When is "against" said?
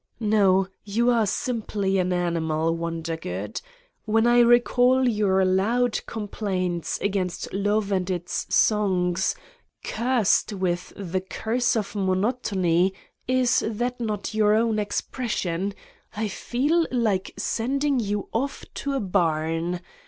7.01-7.53